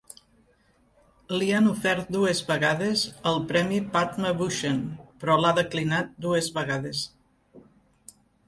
[1.35, 3.03] Li han ofert dues vegades
[3.33, 4.81] el premi Padma Bhushan,
[5.25, 7.05] però l'ha declinat dues vegades.